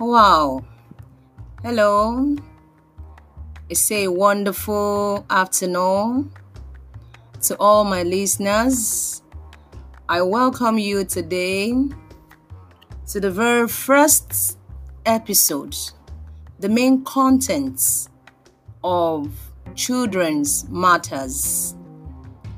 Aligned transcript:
Wow. 0.00 0.64
Hello. 1.62 2.34
It's 3.68 3.92
a 3.92 4.08
wonderful 4.08 5.24
afternoon 5.30 6.32
to 7.42 7.56
all 7.60 7.84
my 7.84 8.02
listeners. 8.02 9.22
I 10.08 10.20
welcome 10.22 10.78
you 10.78 11.04
today 11.04 11.74
to 13.06 13.20
the 13.20 13.30
very 13.30 13.68
first 13.68 14.58
episode, 15.06 15.76
the 16.58 16.68
main 16.68 17.04
contents 17.04 18.08
of 18.82 19.32
Children's 19.76 20.68
Matters. 20.68 21.76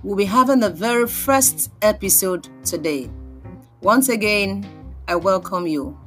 We'll 0.03 0.17
be 0.17 0.25
having 0.25 0.61
the 0.61 0.71
very 0.71 1.07
first 1.07 1.71
episode 1.83 2.49
today. 2.65 3.11
Once 3.83 4.09
again, 4.09 4.67
I 5.07 5.17
welcome 5.17 5.67
you. 5.67 5.99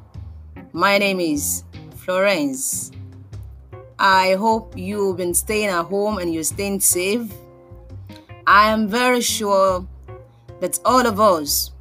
My 0.74 0.98
name 0.98 1.20
is 1.20 1.64
Florence. 1.96 2.92
I 3.98 4.36
hope 4.36 4.78
you've 4.78 5.18
been 5.18 5.34
staying 5.34 5.70
at 5.70 5.86
home 5.86 6.20
and 6.20 6.34
you're 6.34 6.44
staying 6.44 6.80
safe. 6.80 7.32
I 8.48 8.70
am 8.70 8.88
very 8.88 9.22
sure 9.22 9.86
that 10.62 10.80
all 10.86 11.06
of 11.06 11.20
us, 11.20 11.72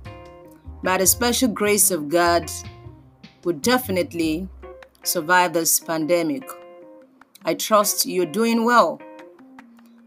by 0.82 0.98
the 0.98 1.06
special 1.06 1.48
grace 1.48 1.90
of 1.90 2.08
God, 2.08 2.50
will 3.44 3.54
definitely 3.54 4.48
survive 5.02 5.52
this 5.52 5.80
pandemic. 5.80 6.48
I 7.44 7.54
trust 7.54 8.06
you're 8.06 8.26
doing 8.26 8.64
well. 8.64 9.00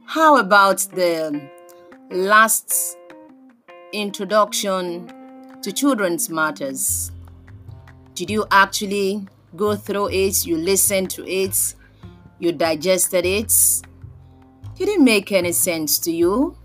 How 0.05 0.37
about 0.37 0.79
the 0.93 1.49
last 2.09 2.97
introduction 3.93 5.11
to 5.61 5.71
Children's 5.71 6.29
Matters? 6.29 7.11
Did 8.21 8.29
you 8.29 8.45
actually 8.51 9.25
go 9.55 9.75
through 9.75 10.09
it? 10.09 10.45
You 10.45 10.55
listened 10.55 11.09
to 11.09 11.27
it? 11.27 11.73
You 12.37 12.51
digested 12.51 13.25
it? 13.25 13.51
Did 14.75 14.89
it 14.89 15.01
make 15.01 15.31
any 15.31 15.51
sense 15.53 15.97
to 15.97 16.11
you? 16.11 16.55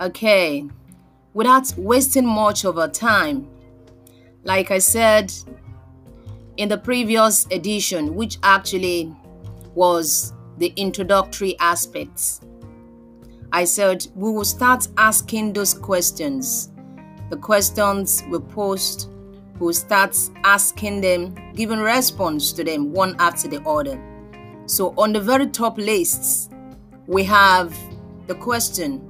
Okay, 0.00 0.68
without 1.34 1.74
wasting 1.76 2.26
much 2.26 2.64
of 2.64 2.78
our 2.78 2.86
time, 2.86 3.48
like 4.44 4.70
I 4.70 4.78
said 4.78 5.32
in 6.58 6.68
the 6.68 6.78
previous 6.78 7.46
edition, 7.46 8.14
which 8.14 8.38
actually 8.44 9.12
was 9.74 10.32
the 10.58 10.72
introductory 10.76 11.58
aspects, 11.58 12.40
I 13.50 13.64
said 13.64 14.06
we 14.14 14.30
will 14.30 14.44
start 14.44 14.86
asking 14.96 15.54
those 15.54 15.74
questions. 15.74 16.70
The 17.30 17.36
questions 17.36 18.22
we 18.30 18.38
post 18.38 19.10
who 19.60 19.74
starts 19.74 20.30
asking 20.42 21.02
them, 21.02 21.34
giving 21.54 21.80
response 21.80 22.50
to 22.54 22.64
them 22.64 22.92
one 22.92 23.14
after 23.18 23.46
the 23.46 23.62
other. 23.68 24.00
So 24.64 24.94
on 24.96 25.12
the 25.12 25.20
very 25.20 25.46
top 25.48 25.76
lists, 25.76 26.48
we 27.06 27.22
have 27.24 27.76
the 28.26 28.34
question, 28.34 29.00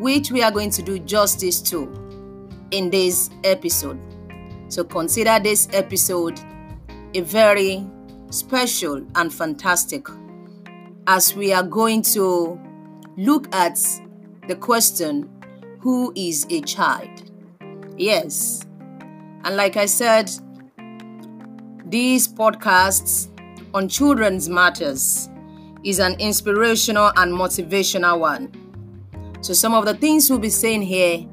which 0.00 0.32
we 0.32 0.42
are 0.42 0.50
going 0.50 0.70
to 0.70 0.82
do 0.82 0.98
justice 0.98 1.60
to 1.62 1.82
in 2.70 2.88
this 2.88 3.28
episode. 3.44 4.00
So 4.68 4.84
consider 4.84 5.38
this 5.38 5.68
episode 5.74 6.40
a 7.12 7.20
very 7.20 7.86
special 8.30 9.06
and 9.16 9.32
fantastic 9.32 10.08
as 11.06 11.36
we 11.36 11.52
are 11.52 11.62
going 11.62 12.00
to 12.14 12.58
look 13.18 13.54
at 13.54 13.78
the 14.48 14.56
question, 14.56 15.28
who 15.80 16.10
is 16.16 16.46
a 16.48 16.62
child? 16.62 17.30
Yes, 17.98 18.64
and 19.44 19.56
like 19.56 19.76
I 19.76 19.86
said, 19.86 20.30
these 21.86 22.26
podcasts 22.26 23.28
on 23.74 23.88
children's 23.88 24.48
matters 24.48 25.28
is 25.84 25.98
an 25.98 26.14
inspirational 26.18 27.12
and 27.16 27.32
motivational 27.32 28.18
one. 28.18 28.50
So 29.42 29.52
some 29.52 29.74
of 29.74 29.84
the 29.84 29.94
things 29.94 30.30
we'll 30.30 30.38
be 30.38 30.48
saying 30.48 30.82
here 30.82 31.26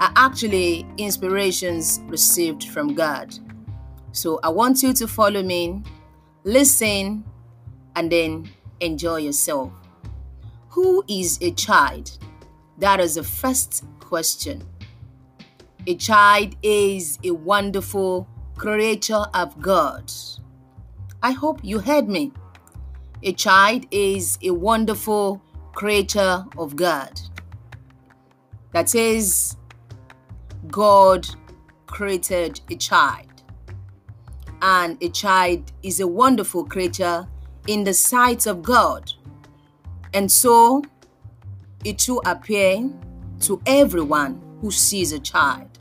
are 0.00 0.12
actually 0.16 0.84
inspirations 0.98 2.00
received 2.06 2.64
from 2.64 2.94
God. 2.94 3.32
So 4.10 4.40
I 4.42 4.48
want 4.48 4.82
you 4.82 4.92
to 4.94 5.06
follow 5.06 5.42
me, 5.42 5.82
listen, 6.42 7.24
and 7.94 8.10
then 8.10 8.50
enjoy 8.80 9.18
yourself. 9.18 9.72
Who 10.70 11.04
is 11.08 11.38
a 11.40 11.52
child? 11.52 12.18
That 12.78 12.98
is 12.98 13.14
the 13.14 13.22
first 13.22 13.84
question. 14.00 14.66
A 15.84 15.96
child 15.96 16.54
is 16.62 17.18
a 17.24 17.32
wonderful 17.32 18.28
creature 18.56 19.24
of 19.34 19.60
God. 19.60 20.12
I 21.24 21.32
hope 21.32 21.58
you 21.64 21.80
heard 21.80 22.08
me. 22.08 22.30
A 23.24 23.32
child 23.32 23.86
is 23.90 24.38
a 24.44 24.50
wonderful 24.50 25.42
creature 25.74 26.44
of 26.56 26.76
God. 26.76 27.20
That 28.70 28.94
is, 28.94 29.56
God 30.68 31.26
created 31.86 32.60
a 32.70 32.76
child. 32.76 33.42
And 34.62 35.02
a 35.02 35.08
child 35.08 35.72
is 35.82 35.98
a 35.98 36.06
wonderful 36.06 36.64
creature 36.64 37.26
in 37.66 37.82
the 37.82 37.94
sight 37.94 38.46
of 38.46 38.62
God. 38.62 39.12
And 40.14 40.30
so 40.30 40.84
it 41.84 42.08
will 42.08 42.22
appear 42.24 42.88
to 43.40 43.60
everyone 43.66 44.40
who 44.60 44.70
sees 44.70 45.10
a 45.10 45.18
child. 45.18 45.71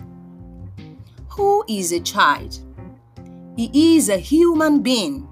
Who 1.34 1.64
is 1.70 1.94
a 1.94 2.00
child? 2.00 2.60
He 3.56 3.96
is 3.96 4.10
a 4.10 4.18
human 4.18 4.82
being. 4.82 5.28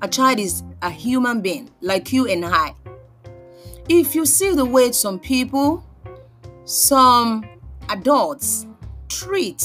A 0.00 0.08
child 0.08 0.38
is 0.38 0.62
a 0.80 0.90
human 0.90 1.40
being 1.42 1.70
like 1.80 2.12
you 2.12 2.26
and 2.26 2.44
I. 2.44 2.74
If 3.88 4.14
you 4.14 4.24
see 4.24 4.54
the 4.54 4.64
way 4.64 4.92
some 4.92 5.18
people, 5.18 5.84
some 6.64 7.44
adults 7.90 8.66
treat, 9.08 9.62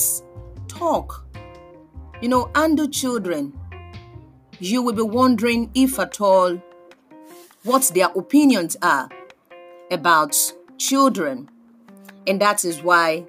talk, 0.67 1.25
you 2.21 2.27
know, 2.27 2.51
handle 2.53 2.89
children, 2.89 3.57
you 4.59 4.81
will 4.81 4.93
be 4.93 5.01
wondering 5.01 5.71
if 5.73 5.99
at 5.99 6.19
all 6.19 6.61
what 7.63 7.89
their 7.93 8.07
opinions 8.07 8.75
are 8.81 9.09
about 9.89 10.35
children. 10.77 11.49
And 12.27 12.41
that 12.41 12.65
is 12.65 12.83
why 12.83 13.25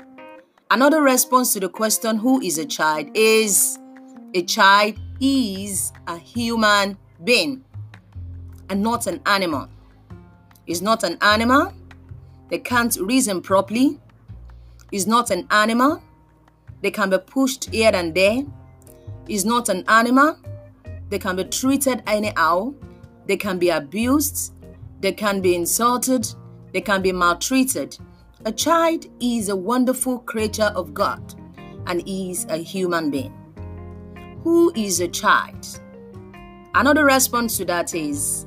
Another 0.72 1.02
response 1.02 1.52
to 1.54 1.58
the 1.58 1.68
question, 1.68 2.16
who 2.16 2.40
is 2.40 2.56
a 2.56 2.64
child, 2.64 3.08
is 3.12 3.76
a 4.34 4.42
child 4.42 4.94
is 5.20 5.92
a 6.06 6.16
human 6.16 6.96
being 7.24 7.64
and 8.68 8.80
not 8.80 9.08
an 9.08 9.20
animal. 9.26 9.68
Is 10.68 10.80
not 10.80 11.02
an 11.02 11.18
animal. 11.22 11.72
They 12.50 12.60
can't 12.60 12.96
reason 13.00 13.42
properly. 13.42 13.98
Is 14.92 15.08
not 15.08 15.30
an 15.30 15.48
animal. 15.50 16.00
They 16.82 16.92
can 16.92 17.10
be 17.10 17.18
pushed 17.18 17.68
here 17.70 17.90
and 17.92 18.14
there. 18.14 18.42
Is 19.26 19.44
not 19.44 19.68
an 19.68 19.84
animal. 19.88 20.38
They 21.08 21.18
can 21.18 21.34
be 21.34 21.44
treated 21.44 22.04
anyhow. 22.06 22.74
They 23.26 23.36
can 23.36 23.58
be 23.58 23.70
abused. 23.70 24.52
They 25.00 25.12
can 25.12 25.40
be 25.40 25.56
insulted. 25.56 26.28
They 26.72 26.80
can 26.80 27.02
be 27.02 27.10
maltreated. 27.10 27.98
A 28.46 28.52
child 28.52 29.04
is 29.20 29.50
a 29.50 29.56
wonderful 29.56 30.20
creature 30.20 30.72
of 30.74 30.94
God 30.94 31.34
and 31.86 32.02
is 32.06 32.46
a 32.48 32.56
human 32.56 33.10
being. 33.10 33.34
Who 34.42 34.72
is 34.74 35.00
a 35.00 35.08
child? 35.08 35.66
Another 36.74 37.04
response 37.04 37.58
to 37.58 37.66
that 37.66 37.94
is 37.94 38.46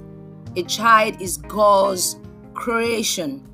a 0.56 0.64
child 0.64 1.22
is 1.22 1.38
God's 1.38 2.18
creation. 2.56 3.48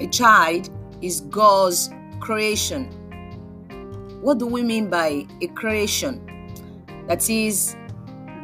A 0.00 0.06
child 0.06 0.70
is 1.02 1.20
God's 1.20 1.90
creation. 2.20 2.86
What 4.22 4.38
do 4.38 4.46
we 4.46 4.62
mean 4.62 4.88
by 4.88 5.26
a 5.42 5.48
creation? 5.48 6.22
That 7.06 7.28
is 7.28 7.76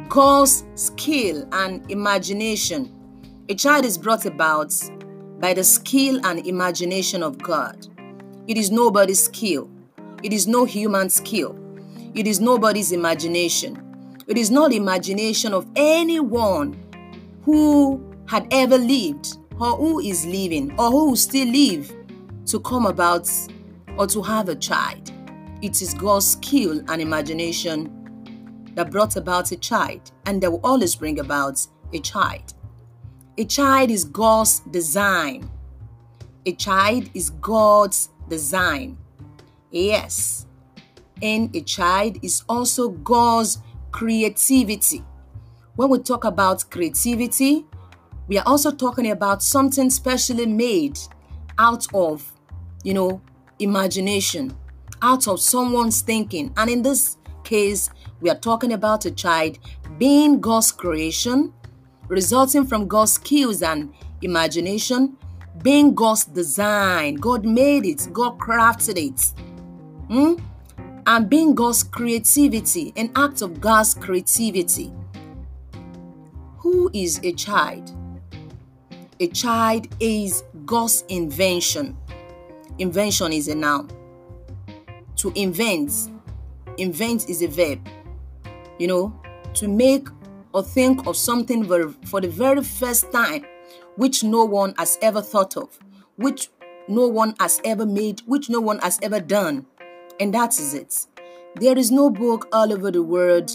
God's 0.07 0.65
skill 0.75 1.47
and 1.51 1.89
imagination. 1.89 2.91
A 3.49 3.55
child 3.55 3.85
is 3.85 3.97
brought 3.97 4.27
about 4.27 4.71
by 5.41 5.55
the 5.55 5.63
skill 5.63 6.23
and 6.23 6.45
imagination 6.45 7.23
of 7.23 7.39
God. 7.39 7.87
It 8.47 8.57
is 8.57 8.69
nobody's 8.69 9.23
skill. 9.23 9.69
It 10.21 10.31
is 10.31 10.45
no 10.47 10.65
human 10.65 11.09
skill. 11.09 11.57
It 12.13 12.27
is 12.27 12.39
nobody's 12.39 12.91
imagination. 12.91 14.15
It 14.27 14.37
is 14.37 14.51
not 14.51 14.71
imagination 14.71 15.53
of 15.53 15.65
anyone 15.75 16.79
who 17.43 17.99
had 18.27 18.47
ever 18.51 18.77
lived 18.77 19.37
or 19.59 19.75
who 19.77 19.99
is 19.99 20.25
living 20.27 20.73
or 20.79 20.91
who 20.91 21.15
still 21.15 21.47
live 21.47 21.91
to 22.45 22.59
come 22.59 22.85
about 22.85 23.29
or 23.97 24.05
to 24.07 24.21
have 24.21 24.47
a 24.47 24.55
child. 24.55 25.11
It 25.63 25.81
is 25.81 25.95
God's 25.95 26.27
skill 26.27 26.81
and 26.87 27.01
imagination 27.01 28.69
that 28.75 28.91
brought 28.91 29.15
about 29.15 29.51
a 29.51 29.57
child 29.57 30.11
and 30.27 30.41
that 30.43 30.51
will 30.51 30.61
always 30.63 30.95
bring 30.95 31.19
about 31.19 31.65
a 31.93 31.99
child. 31.99 32.53
A 33.37 33.45
child 33.45 33.89
is 33.89 34.03
God's 34.03 34.59
design. 34.59 35.49
A 36.45 36.53
child 36.53 37.09
is 37.13 37.29
God's 37.29 38.09
design. 38.27 38.97
Yes. 39.71 40.45
And 41.21 41.55
a 41.55 41.61
child 41.61 42.17
is 42.23 42.43
also 42.49 42.89
God's 42.89 43.59
creativity. 43.91 45.03
When 45.75 45.89
we 45.89 45.99
talk 45.99 46.25
about 46.25 46.69
creativity, 46.69 47.65
we 48.27 48.37
are 48.37 48.47
also 48.47 48.71
talking 48.71 49.11
about 49.11 49.41
something 49.41 49.89
specially 49.89 50.45
made 50.45 50.99
out 51.57 51.85
of, 51.93 52.33
you 52.83 52.93
know, 52.93 53.21
imagination, 53.59 54.55
out 55.01 55.27
of 55.27 55.39
someone's 55.39 56.01
thinking. 56.01 56.53
And 56.57 56.69
in 56.69 56.81
this 56.81 57.17
case, 57.43 57.89
we 58.19 58.29
are 58.29 58.37
talking 58.37 58.73
about 58.73 59.05
a 59.05 59.11
child 59.11 59.57
being 59.97 60.41
God's 60.41 60.71
creation, 60.71 61.53
resulting 62.11 62.65
from 62.67 62.89
God's 62.89 63.13
skills 63.13 63.63
and 63.63 63.93
imagination, 64.21 65.17
being 65.63 65.95
God's 65.95 66.25
design. 66.25 67.15
God 67.15 67.45
made 67.45 67.85
it, 67.85 68.09
God 68.11 68.37
crafted 68.37 68.97
it. 68.97 69.33
Hmm? 70.07 70.35
And 71.07 71.29
being 71.29 71.55
God's 71.55 71.83
creativity, 71.83 72.91
an 72.97 73.11
act 73.15 73.41
of 73.41 73.61
God's 73.61 73.93
creativity. 73.93 74.91
Who 76.57 76.91
is 76.93 77.19
a 77.23 77.31
child? 77.31 77.91
A 79.21 79.27
child 79.27 79.87
is 80.01 80.43
God's 80.65 81.05
invention. 81.07 81.97
Invention 82.77 83.31
is 83.31 83.47
a 83.47 83.55
noun. 83.55 83.89
To 85.15 85.31
invent, 85.35 86.09
invent 86.77 87.29
is 87.29 87.41
a 87.41 87.47
verb. 87.47 87.79
You 88.79 88.87
know, 88.87 89.21
to 89.53 89.67
make 89.69 90.07
or 90.53 90.63
think 90.63 91.07
of 91.07 91.15
something 91.15 91.63
for 92.05 92.21
the 92.21 92.27
very 92.27 92.63
first 92.63 93.11
time, 93.11 93.45
which 93.95 94.23
no 94.23 94.43
one 94.43 94.73
has 94.77 94.97
ever 95.01 95.21
thought 95.21 95.57
of, 95.57 95.79
which 96.17 96.49
no 96.87 97.07
one 97.07 97.35
has 97.39 97.61
ever 97.63 97.85
made, 97.85 98.21
which 98.25 98.49
no 98.49 98.59
one 98.59 98.79
has 98.79 98.99
ever 99.01 99.19
done. 99.19 99.65
And 100.19 100.33
that 100.33 100.59
is 100.59 100.73
it. 100.73 101.05
There 101.55 101.77
is 101.77 101.91
no 101.91 102.09
book 102.09 102.47
all 102.51 102.71
over 102.71 102.91
the 102.91 103.03
world 103.03 103.51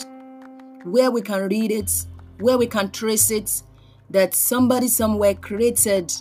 where 0.85 1.11
we 1.11 1.23
can 1.23 1.49
read 1.49 1.71
it, 1.71 1.91
where 2.39 2.59
we 2.59 2.67
can 2.67 2.91
trace 2.91 3.31
it, 3.31 3.63
that 4.11 4.35
somebody 4.35 4.89
somewhere 4.89 5.35
created 5.35 6.13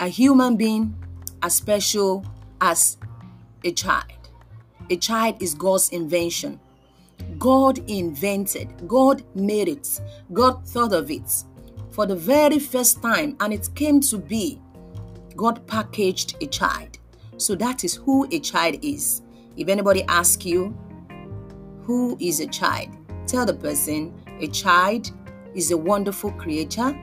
a 0.00 0.08
human 0.08 0.56
being 0.56 0.94
as 1.42 1.54
special 1.54 2.24
as 2.60 2.96
a 3.62 3.70
child. 3.72 4.10
A 4.90 4.96
child 4.96 5.40
is 5.40 5.54
God's 5.54 5.88
invention. 5.90 6.60
God 7.44 7.78
invented, 7.90 8.88
God 8.88 9.22
made 9.34 9.68
it, 9.68 10.00
God 10.32 10.66
thought 10.66 10.94
of 10.94 11.10
it 11.10 11.44
for 11.90 12.06
the 12.06 12.16
very 12.16 12.58
first 12.58 13.02
time, 13.02 13.36
and 13.38 13.52
it 13.52 13.68
came 13.74 14.00
to 14.00 14.16
be. 14.16 14.62
God 15.36 15.66
packaged 15.66 16.36
a 16.40 16.46
child. 16.46 16.98
So 17.36 17.54
that 17.56 17.84
is 17.84 17.96
who 17.96 18.26
a 18.32 18.40
child 18.40 18.78
is. 18.80 19.20
If 19.58 19.68
anybody 19.68 20.04
asks 20.04 20.46
you, 20.46 20.74
who 21.82 22.16
is 22.18 22.40
a 22.40 22.46
child? 22.46 22.88
Tell 23.26 23.44
the 23.44 23.52
person, 23.52 24.14
a 24.40 24.46
child 24.46 25.10
is 25.54 25.70
a 25.70 25.76
wonderful 25.76 26.32
creature. 26.32 26.98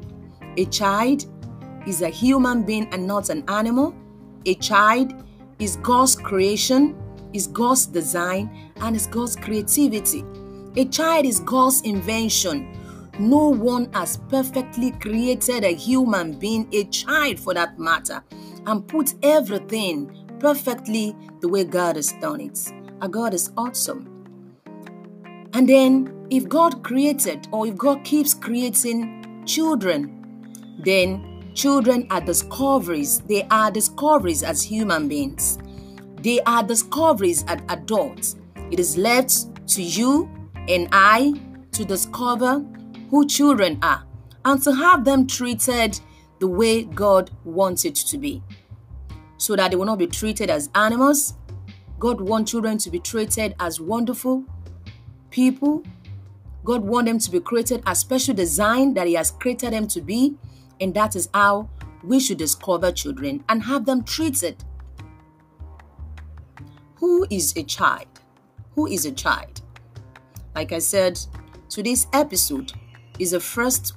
A 0.57 0.65
child 0.65 1.23
is 1.85 2.01
a 2.01 2.09
human 2.09 2.63
being 2.63 2.91
and 2.91 3.05
not 3.05 3.29
an 3.29 3.43
animal. 3.47 3.93
A 4.47 4.55
child 4.55 5.23
is 5.59 5.75
God's 5.75 6.15
creation, 6.15 6.99
is 7.31 7.45
God's 7.45 7.85
design, 7.85 8.71
and 8.77 8.95
is 8.95 9.05
God's 9.05 9.35
creativity. 9.35 10.25
A 10.77 10.85
child 10.85 11.25
is 11.25 11.41
God's 11.41 11.81
invention. 11.81 12.77
No 13.19 13.49
one 13.49 13.91
has 13.91 14.17
perfectly 14.29 14.91
created 14.91 15.65
a 15.65 15.75
human 15.75 16.39
being, 16.39 16.65
a 16.71 16.85
child 16.85 17.41
for 17.41 17.53
that 17.53 17.77
matter, 17.77 18.23
and 18.65 18.87
put 18.87 19.13
everything 19.21 20.15
perfectly 20.39 21.13
the 21.41 21.49
way 21.49 21.65
God 21.65 21.97
has 21.97 22.13
done 22.21 22.39
it. 22.39 22.71
Our 23.01 23.09
God 23.09 23.33
is 23.33 23.51
awesome. 23.57 24.07
And 25.53 25.67
then, 25.67 26.27
if 26.29 26.47
God 26.47 26.83
created 26.83 27.49
or 27.51 27.67
if 27.67 27.75
God 27.75 28.05
keeps 28.05 28.33
creating 28.33 29.43
children, 29.45 30.63
then 30.85 31.51
children 31.53 32.07
are 32.09 32.21
discoveries. 32.21 33.19
They 33.19 33.43
are 33.51 33.71
discoveries 33.71 34.41
as 34.41 34.63
human 34.63 35.09
beings. 35.09 35.57
They 36.21 36.39
are 36.43 36.63
discoveries 36.63 37.43
as 37.49 37.59
adults. 37.67 38.37
It 38.71 38.79
is 38.79 38.97
left 38.97 39.67
to 39.67 39.83
you 39.83 40.29
and 40.71 40.87
I 40.91 41.33
to 41.73 41.85
discover 41.85 42.65
who 43.09 43.27
children 43.27 43.79
are 43.81 44.05
and 44.45 44.61
to 44.63 44.73
have 44.73 45.05
them 45.05 45.27
treated 45.27 45.99
the 46.39 46.47
way 46.47 46.83
God 46.83 47.29
wants 47.43 47.85
it 47.85 47.95
to 47.95 48.17
be. 48.17 48.41
So 49.37 49.55
that 49.55 49.71
they 49.71 49.77
will 49.77 49.85
not 49.85 49.99
be 49.99 50.07
treated 50.07 50.49
as 50.49 50.69
animals. 50.75 51.35
God 51.99 52.21
wants 52.21 52.51
children 52.51 52.77
to 52.79 52.89
be 52.89 52.99
treated 52.99 53.55
as 53.59 53.79
wonderful 53.79 54.43
people. 55.29 55.83
God 56.63 56.83
wants 56.83 57.09
them 57.09 57.19
to 57.19 57.31
be 57.31 57.39
created 57.39 57.83
as 57.85 57.99
special 57.99 58.33
design 58.33 58.93
that 58.93 59.07
He 59.07 59.13
has 59.13 59.31
created 59.31 59.73
them 59.73 59.87
to 59.89 60.01
be. 60.01 60.35
And 60.79 60.93
that 60.93 61.15
is 61.15 61.29
how 61.33 61.69
we 62.03 62.19
should 62.19 62.37
discover 62.37 62.91
children 62.91 63.43
and 63.49 63.63
have 63.63 63.85
them 63.85 64.03
treated. 64.03 64.63
Who 66.95 67.25
is 67.29 67.55
a 67.55 67.63
child? 67.63 68.07
Who 68.75 68.87
is 68.87 69.05
a 69.05 69.11
child? 69.11 69.61
Like 70.55 70.73
I 70.73 70.79
said, 70.79 71.17
today's 71.69 72.07
episode 72.11 72.73
is 73.19 73.31
the 73.31 73.39
first 73.39 73.93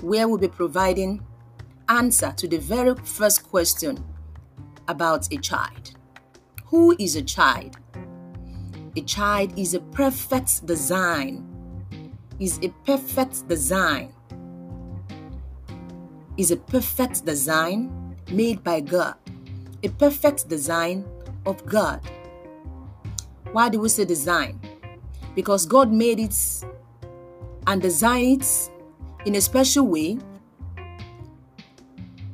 where 0.00 0.26
we'll 0.26 0.38
be 0.38 0.48
providing 0.48 1.24
answer 1.88 2.32
to 2.36 2.48
the 2.48 2.58
very 2.58 2.94
first 3.04 3.48
question 3.48 4.04
about 4.88 5.32
a 5.32 5.36
child. 5.36 5.94
Who 6.66 6.96
is 6.98 7.14
a 7.14 7.22
child? 7.22 7.76
A 8.96 9.02
child 9.02 9.56
is 9.56 9.74
a 9.74 9.80
perfect 9.80 10.66
design. 10.66 11.44
Is 12.40 12.58
a 12.62 12.70
perfect 12.84 13.46
design. 13.48 14.12
Is 16.36 16.50
a 16.50 16.56
perfect 16.56 17.24
design 17.24 18.16
made 18.32 18.64
by 18.64 18.80
God. 18.80 19.14
A 19.84 19.88
perfect 19.90 20.48
design 20.48 21.04
of 21.46 21.64
God. 21.64 22.00
Why 23.52 23.68
do 23.68 23.78
we 23.78 23.88
say 23.88 24.04
design? 24.04 24.60
Because 25.34 25.66
God 25.66 25.92
made 25.92 26.18
it 26.18 26.36
and 27.66 27.80
designed 27.80 28.42
it 28.42 28.70
in 29.24 29.34
a 29.34 29.40
special 29.40 29.86
way 29.86 30.18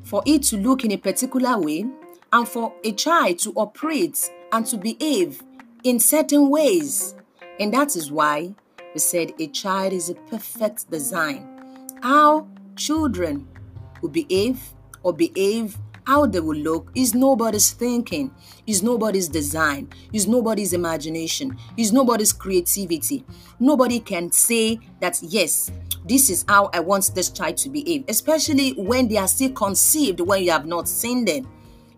for 0.02 0.22
it 0.26 0.42
to 0.44 0.56
look 0.56 0.84
in 0.84 0.92
a 0.92 0.96
particular 0.96 1.58
way 1.58 1.84
and 2.32 2.48
for 2.48 2.72
a 2.84 2.92
child 2.92 3.38
to 3.40 3.52
operate 3.54 4.30
and 4.52 4.66
to 4.66 4.76
behave 4.76 5.42
in 5.82 5.98
certain 5.98 6.50
ways. 6.50 7.14
And 7.58 7.72
that 7.74 7.96
is 7.96 8.10
why 8.10 8.54
we 8.92 9.00
said 9.00 9.32
a 9.38 9.48
child 9.48 9.92
is 9.92 10.10
a 10.10 10.14
perfect 10.14 10.90
design. 10.90 11.48
How 12.02 12.46
children 12.76 13.46
will 14.02 14.10
behave 14.10 14.60
or 15.02 15.12
behave, 15.12 15.76
how 16.06 16.26
they 16.26 16.40
will 16.40 16.56
look, 16.56 16.90
is 16.94 17.14
nobody's 17.14 17.72
thinking, 17.72 18.30
is 18.66 18.82
nobody's 18.82 19.28
design, 19.28 19.88
is 20.12 20.26
nobody's 20.26 20.72
imagination, 20.72 21.56
is 21.76 21.92
nobody's 21.92 22.32
creativity. 22.32 23.24
Nobody 23.58 24.00
can 24.00 24.30
say 24.30 24.78
that, 25.00 25.18
yes, 25.22 25.70
this 26.06 26.28
is 26.28 26.44
how 26.48 26.70
I 26.72 26.80
want 26.80 27.10
this 27.14 27.30
child 27.30 27.56
to 27.58 27.70
behave, 27.70 28.04
especially 28.08 28.72
when 28.72 29.08
they 29.08 29.16
are 29.16 29.28
still 29.28 29.52
conceived, 29.52 30.20
when 30.20 30.44
you 30.44 30.50
have 30.50 30.66
not 30.66 30.88
seen 30.88 31.24
them. 31.24 31.48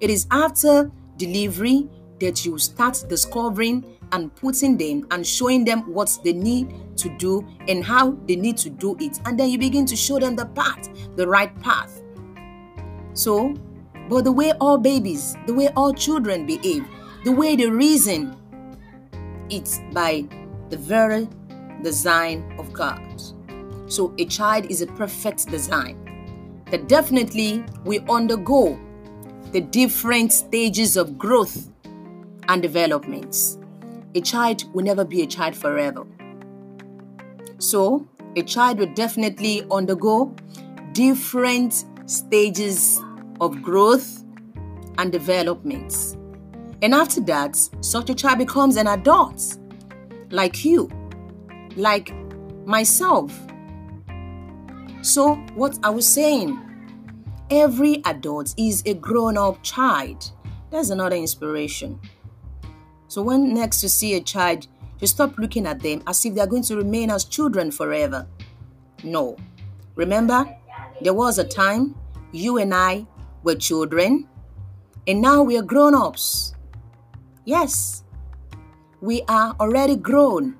It 0.01 0.11
is 0.11 0.27
after 0.31 0.91
delivery 1.17 1.89
that 2.21 2.45
you 2.45 2.59
start 2.59 3.05
discovering 3.09 3.85
and 4.13 4.35
putting 4.37 4.77
them 4.77 5.07
and 5.11 5.27
showing 5.27 5.65
them 5.65 5.93
what 5.93 6.17
they 6.23 6.33
need 6.33 6.73
to 6.97 7.09
do 7.19 7.47
and 7.69 7.85
how 7.85 8.13
they 8.27 8.37
need 8.37 8.57
to 8.59 8.71
do 8.71 8.97
it. 9.01 9.19
And 9.25 9.39
then 9.39 9.51
you 9.51 9.59
begin 9.59 9.85
to 9.87 9.97
show 9.97 10.19
them 10.19 10.37
the 10.37 10.47
path, 10.47 10.89
the 11.17 11.27
right 11.27 11.59
path. 11.61 12.03
So, 13.15 13.55
but 14.09 14.25
the 14.25 14.33
way 14.33 14.53
all 14.61 14.79
babies, 14.79 15.37
the 15.47 15.55
way 15.55 15.69
all 15.77 15.93
children 15.93 16.47
behave, 16.47 16.85
the 17.25 17.33
way 17.33 17.57
they 17.57 17.69
reason, 17.69 18.37
it's 19.51 19.81
by 19.93 20.25
the 20.71 20.77
very 20.77 21.29
design 21.83 22.45
of 22.59 22.73
God. 22.73 23.01
So 23.87 24.15
a 24.19 24.25
child 24.25 24.67
is 24.71 24.83
a 24.83 24.87
perfect 24.87 25.49
design. 25.49 26.03
That 26.71 26.89
definitely 26.89 27.65
we 27.85 28.01
undergo 28.09 28.79
the 29.53 29.61
different 29.61 30.33
stages 30.33 30.97
of 30.97 31.17
growth 31.17 31.71
and 32.49 32.61
developments. 32.63 33.59
A 34.15 34.21
child 34.21 34.65
will 34.75 34.85
never 34.85 35.05
be 35.05 35.23
a 35.23 35.27
child 35.27 35.55
forever. 35.55 36.05
So, 37.59 38.07
a 38.37 38.43
child 38.43 38.79
will 38.79 38.93
definitely 38.95 39.65
undergo 39.71 40.35
different 40.93 41.85
stages 42.07 43.01
of 43.41 43.53
mm. 43.53 43.63
growth 43.63 44.25
and 44.99 45.13
development. 45.13 46.17
And 46.83 46.95
after 46.95 47.21
that, 47.23 47.57
such 47.81 48.11
a 48.11 48.15
child 48.15 48.39
becomes 48.39 48.77
an 48.77 48.87
adult, 48.87 49.59
like 50.31 50.65
you, 50.65 50.91
like 51.77 52.13
myself. 52.67 53.33
So, 55.03 55.35
what 55.55 55.79
I 55.83 55.91
was 55.91 56.07
saying, 56.07 56.61
every 57.51 58.03
adult 58.05 58.55
is 58.59 58.83
a 58.87 58.95
grown 58.95 59.39
up 59.39 59.63
child. 59.63 60.33
That's 60.71 60.91
another 60.91 61.17
inspiration. 61.17 62.01
So 63.09 63.23
when 63.23 63.55
next 63.55 63.83
you 63.83 63.89
see 63.89 64.15
a 64.15 64.21
child, 64.21 64.67
you 65.01 65.07
stop 65.07 65.39
looking 65.39 65.67
at 65.67 65.81
them 65.81 66.03
as 66.07 66.25
if 66.25 66.35
they 66.35 66.41
are 66.41 66.47
going 66.47 66.65
to 66.65 66.77
remain 66.77 67.11
as 67.11 67.25
children 67.25 67.71
forever. 67.71 68.27
No. 69.05 69.37
Remember, 69.95 70.45
there 71.01 71.15
was 71.15 71.39
a 71.39 71.45
time 71.45 71.95
you 72.33 72.59
and 72.59 72.75
I 72.75 73.07
were 73.47 73.55
children, 73.55 74.29
and 75.07 75.23
now 75.23 75.41
we 75.41 75.57
are 75.57 75.63
grown 75.63 75.95
ups. 75.95 76.53
Yes, 77.45 78.03
we 79.01 79.23
are 79.29 79.55
already 79.61 79.95
grown. 79.95 80.59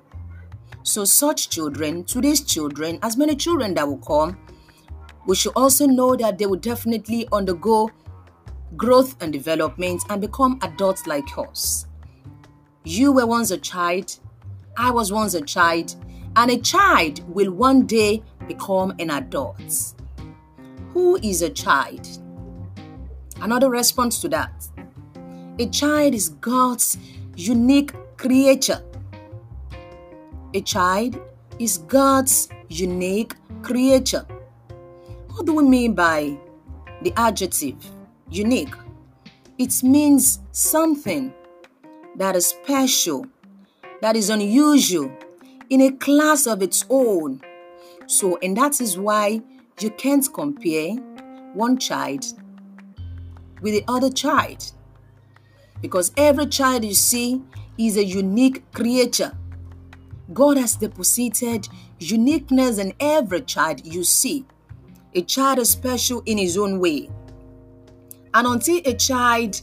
So, 0.83 1.03
such 1.03 1.49
children, 1.49 2.05
today's 2.05 2.41
children, 2.41 2.97
as 3.03 3.17
many 3.17 3.35
children 3.35 3.73
that 3.73 3.85
will 3.85 3.97
come, 3.97 4.37
we 5.27 5.35
should 5.35 5.51
also 5.57 5.85
know 5.85 6.15
that 6.15 6.37
they 6.37 6.45
will 6.45 6.55
definitely 6.59 7.27
undergo 7.33 7.91
growth 8.77 9.21
and 9.21 9.33
development 9.33 10.03
and 10.09 10.21
become 10.21 10.57
adults 10.61 11.05
like 11.05 11.37
us. 11.37 11.87
You 12.85 13.11
were 13.11 13.27
once 13.27 13.51
a 13.51 13.57
child, 13.57 14.17
I 14.77 14.91
was 14.91 15.11
once 15.11 15.33
a 15.33 15.41
child, 15.41 15.93
and 16.37 16.51
a 16.51 16.57
child 16.57 17.19
will 17.35 17.51
one 17.51 17.85
day 17.85 18.23
become 18.47 18.93
an 18.99 19.09
adult. 19.09 19.93
Who 20.93 21.17
is 21.17 21.41
a 21.41 21.49
child? 21.49 22.07
Another 23.41 23.69
response 23.69 24.19
to 24.21 24.29
that. 24.29 24.67
A 25.59 25.67
child 25.67 26.13
is 26.13 26.29
God's 26.29 26.97
unique 27.35 27.93
creature. 28.17 28.83
A 30.53 30.61
child 30.61 31.19
is 31.59 31.79
God's 31.79 32.49
unique 32.69 33.35
creature. 33.61 34.25
What 35.29 35.45
do 35.45 35.53
we 35.53 35.63
mean 35.63 35.93
by 35.93 36.37
the 37.01 37.13
adjective 37.15 37.75
unique? 38.29 38.73
It 39.57 39.83
means 39.83 40.39
something 40.51 41.33
that 42.15 42.35
is 42.35 42.47
special, 42.47 43.25
that 44.01 44.15
is 44.15 44.29
unusual, 44.29 45.11
in 45.69 45.81
a 45.81 45.91
class 45.91 46.47
of 46.47 46.61
its 46.61 46.85
own. 46.89 47.41
So, 48.07 48.37
and 48.41 48.55
that 48.57 48.79
is 48.81 48.97
why 48.97 49.41
you 49.79 49.91
can't 49.91 50.27
compare 50.33 50.95
one 51.53 51.77
child 51.77 52.25
with 53.61 53.73
the 53.73 53.83
other 53.87 54.09
child. 54.09 54.71
Because 55.81 56.11
every 56.17 56.47
child 56.47 56.83
you 56.85 56.93
see 56.93 57.41
is 57.77 57.97
a 57.97 58.03
unique 58.03 58.71
creature. 58.73 59.37
God 60.33 60.57
has 60.57 60.75
deposited 60.75 61.67
uniqueness 61.99 62.79
in 62.79 62.93
every 62.99 63.41
child 63.41 63.85
you 63.85 64.03
see. 64.03 64.45
A 65.13 65.21
child 65.21 65.59
is 65.59 65.69
special 65.69 66.21
in 66.25 66.37
his 66.37 66.57
own 66.57 66.79
way. 66.79 67.09
And 68.33 68.47
until 68.47 68.81
a 68.85 68.93
child 68.93 69.61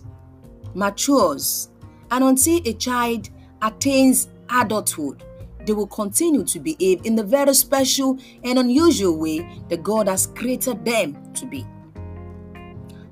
matures, 0.74 1.68
and 2.10 2.24
until 2.24 2.60
a 2.64 2.72
child 2.74 3.30
attains 3.62 4.28
adulthood, 4.48 5.22
they 5.66 5.72
will 5.72 5.86
continue 5.86 6.44
to 6.44 6.60
behave 6.60 7.04
in 7.04 7.16
the 7.16 7.22
very 7.22 7.54
special 7.54 8.18
and 8.42 8.58
unusual 8.58 9.18
way 9.18 9.48
that 9.68 9.82
God 9.82 10.08
has 10.08 10.26
created 10.26 10.84
them 10.84 11.32
to 11.34 11.46
be. 11.46 11.66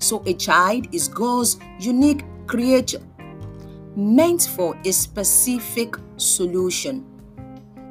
So, 0.02 0.20
a 0.26 0.34
child 0.34 0.92
is 0.92 1.06
God's 1.06 1.58
unique 1.78 2.24
creature 2.48 3.00
meant 3.94 4.50
for 4.56 4.76
a 4.84 4.92
specific 4.92 5.94
solution. 6.16 7.06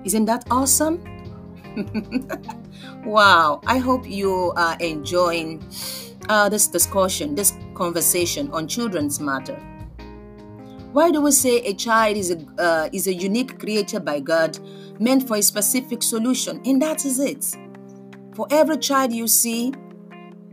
Isn't 0.03 0.25
that 0.25 0.46
awesome? 0.51 1.01
wow, 3.06 3.62
I 3.65 3.77
hope 3.77 4.10
you 4.10 4.51
are 4.58 4.75
enjoying 4.80 5.63
uh, 6.27 6.50
this 6.50 6.68
discussion, 6.68 7.34
this 7.34 7.53
conversation 7.75 8.51
on 8.51 8.68
children's 8.68 9.22
matter. 9.22 9.56
Why 10.91 11.12
do 11.12 11.22
we 11.22 11.32
say 11.32 11.60
a 11.60 11.74
child 11.74 12.18
is 12.18 12.32
a, 12.32 12.62
uh, 12.62 12.89
is 12.91 13.08
a 13.08 13.13
unique 13.13 13.58
creature 13.58 14.01
by 14.01 14.20
God 14.20 14.60
meant 15.00 15.25
for 15.25 15.38
a 15.38 15.41
specific 15.41 16.03
solution? 16.03 16.62
And 16.65 16.82
that 16.82 17.06
is 17.06 17.20
it. 17.20 17.56
For 18.36 18.48
every 18.51 18.80
child 18.80 19.13
you 19.13 19.30
see, 19.30 19.72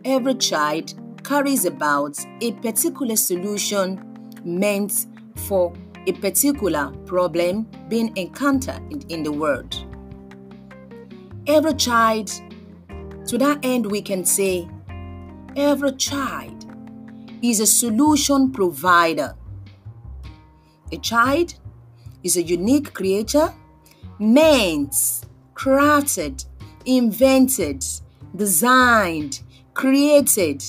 every 0.04 0.34
child 0.36 0.94
carries 1.24 1.64
about 1.64 2.18
a 2.40 2.52
particular 2.52 3.16
solution 3.16 4.02
meant 4.44 5.06
for 5.36 5.72
a 6.06 6.12
particular 6.12 6.90
problem 7.06 7.66
being 7.88 8.16
encountered 8.16 8.80
in, 9.10 9.22
the 9.22 9.32
world. 9.32 9.84
Every 11.46 11.74
child, 11.74 12.30
to 13.26 13.38
that 13.38 13.58
end, 13.62 13.90
we 13.90 14.00
can 14.00 14.24
say, 14.24 14.68
every 15.56 15.92
child 15.92 16.66
is 17.42 17.60
a 17.60 17.66
solution 17.66 18.50
provider 18.50 19.34
a 20.90 20.96
child 20.96 21.54
is 22.22 22.36
a 22.36 22.42
unique 22.42 22.94
creature 22.94 23.52
meant, 24.18 24.92
crafted, 25.54 26.44
invented, 26.86 27.84
designed, 28.34 29.42
created 29.74 30.64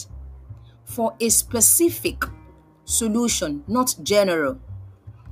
for 0.89 1.15
a 1.19 1.29
specific 1.29 2.23
solution, 2.83 3.63
not 3.67 3.95
general. 4.01 4.59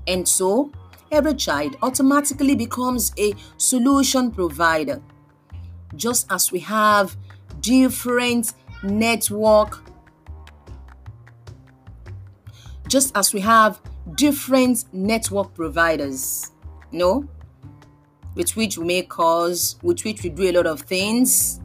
And 0.06 0.28
so, 0.28 0.72
every 1.12 1.34
child 1.34 1.76
automatically 1.82 2.56
becomes 2.56 3.12
a 3.18 3.34
solution 3.58 4.32
provider. 4.32 5.02
Just 5.96 6.32
as 6.32 6.52
we 6.52 6.60
have 6.60 7.18
different 7.60 8.54
network, 8.84 9.84
just 12.88 13.18
as 13.18 13.34
we 13.34 13.40
have 13.42 13.82
different 14.16 14.86
network 14.94 15.56
providers, 15.56 16.52
you 16.92 17.00
know, 17.00 17.28
with 18.36 18.56
which 18.56 18.78
we 18.78 18.86
make 18.86 19.10
calls, 19.10 19.78
with 19.82 20.06
which 20.06 20.22
we 20.22 20.30
do 20.30 20.44
a 20.44 20.52
lot 20.52 20.68
of 20.68 20.82
things. 20.82 21.60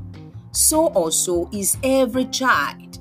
So 0.52 0.86
also 0.88 1.50
is 1.52 1.76
every 1.82 2.24
child. 2.26 2.91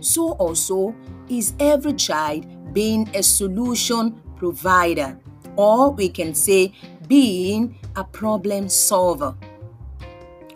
So 0.00 0.32
also 0.32 0.94
is 1.28 1.54
every 1.58 1.94
child 1.94 2.46
being 2.72 3.08
a 3.14 3.22
solution 3.22 4.20
provider, 4.36 5.18
or 5.56 5.90
we 5.90 6.08
can 6.08 6.34
say 6.34 6.72
being 7.08 7.78
a 7.96 8.04
problem 8.04 8.68
solver. 8.68 9.34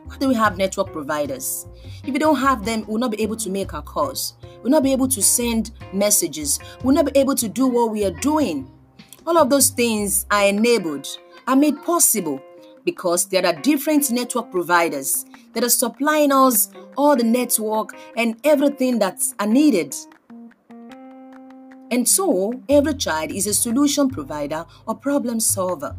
Why 0.04 0.16
do 0.18 0.28
we 0.28 0.34
have 0.34 0.58
network 0.58 0.92
providers? 0.92 1.66
If 2.04 2.12
we 2.12 2.18
don't 2.18 2.36
have 2.36 2.64
them, 2.64 2.84
we'll 2.86 2.98
not 2.98 3.10
be 3.10 3.22
able 3.22 3.36
to 3.36 3.50
make 3.50 3.74
our 3.74 3.82
calls. 3.82 4.34
We'll 4.62 4.70
not 4.70 4.82
be 4.82 4.92
able 4.92 5.08
to 5.08 5.22
send 5.22 5.72
messages. 5.92 6.60
We'll 6.84 6.94
not 6.94 7.12
be 7.12 7.18
able 7.18 7.34
to 7.34 7.48
do 7.48 7.66
what 7.66 7.90
we 7.90 8.04
are 8.04 8.12
doing. 8.20 8.70
All 9.26 9.38
of 9.38 9.50
those 9.50 9.70
things 9.70 10.26
are 10.30 10.44
enabled, 10.46 11.08
are 11.46 11.56
made 11.56 11.82
possible 11.82 12.40
because 12.84 13.26
there 13.26 13.46
are 13.46 13.52
different 13.52 14.10
network 14.10 14.50
providers 14.50 15.24
that 15.52 15.64
are 15.64 15.68
supplying 15.68 16.32
us 16.32 16.70
all 16.96 17.16
the 17.16 17.24
network 17.24 17.90
and 18.16 18.36
everything 18.44 18.98
that's 18.98 19.34
needed. 19.46 19.94
And 21.90 22.08
so, 22.08 22.54
every 22.68 22.94
child 22.94 23.32
is 23.32 23.46
a 23.46 23.52
solution 23.52 24.08
provider 24.08 24.64
or 24.86 24.94
problem 24.94 25.40
solver. 25.40 25.94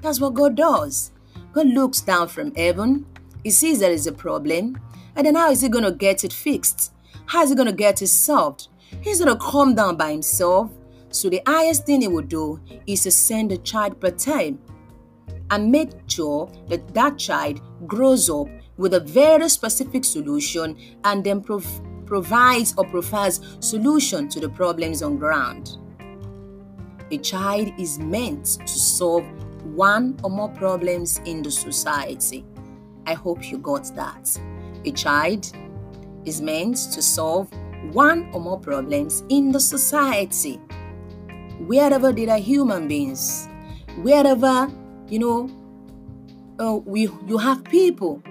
That's 0.00 0.20
what 0.20 0.34
God 0.34 0.54
does. 0.54 1.10
God 1.52 1.66
looks 1.66 2.00
down 2.00 2.28
from 2.28 2.54
heaven, 2.54 3.06
He 3.42 3.50
sees 3.50 3.80
there 3.80 3.90
is 3.90 4.06
a 4.06 4.12
problem, 4.12 4.78
and 5.16 5.26
then 5.26 5.34
how 5.34 5.50
is 5.50 5.60
he 5.60 5.68
going 5.68 5.84
to 5.84 5.92
get 5.92 6.24
it 6.24 6.32
fixed? 6.32 6.92
How 7.26 7.42
is 7.42 7.50
he 7.50 7.56
going 7.56 7.66
to 7.66 7.74
get 7.74 8.02
it 8.02 8.06
solved? 8.08 8.68
He's 9.00 9.20
going 9.20 9.36
to 9.36 9.44
come 9.44 9.74
down 9.74 9.96
by 9.96 10.12
himself. 10.12 10.70
So 11.10 11.28
the 11.28 11.42
highest 11.46 11.86
thing 11.86 12.00
he 12.00 12.08
will 12.08 12.22
do 12.22 12.60
is 12.86 13.02
to 13.02 13.10
send 13.10 13.52
a 13.52 13.58
child 13.58 14.00
per 14.00 14.10
time 14.10 14.58
and 15.52 15.70
make 15.70 15.90
sure 16.06 16.50
that 16.68 16.94
that 16.94 17.18
child 17.18 17.60
grows 17.86 18.30
up 18.30 18.48
with 18.78 18.94
a 18.94 19.00
very 19.00 19.48
specific 19.50 20.02
solution 20.02 20.76
and 21.04 21.22
then 21.22 21.42
prov- 21.42 21.82
provides 22.06 22.74
or 22.78 22.86
provides 22.86 23.40
solution 23.60 24.28
to 24.30 24.40
the 24.40 24.48
problems 24.48 25.02
on 25.02 25.18
ground. 25.18 25.76
A 27.10 27.18
child 27.18 27.70
is 27.78 27.98
meant 27.98 28.46
to 28.66 28.66
solve 28.66 29.26
one 29.74 30.18
or 30.24 30.30
more 30.30 30.48
problems 30.48 31.20
in 31.26 31.42
the 31.42 31.50
society. 31.50 32.46
I 33.06 33.12
hope 33.12 33.50
you 33.50 33.58
got 33.58 33.94
that. 33.94 34.40
A 34.86 34.90
child 34.92 35.52
is 36.24 36.40
meant 36.40 36.76
to 36.94 37.02
solve 37.02 37.52
one 37.92 38.30
or 38.32 38.40
more 38.40 38.58
problems 38.58 39.22
in 39.28 39.52
the 39.52 39.60
society. 39.60 40.56
Wherever 41.66 42.10
there 42.10 42.30
are 42.30 42.38
human 42.38 42.88
beings, 42.88 43.48
wherever, 44.00 44.70
you 45.12 45.18
know, 45.18 45.50
uh, 46.58 46.76
we, 46.76 47.02
you 47.26 47.36
have 47.36 47.62
people, 47.64 48.22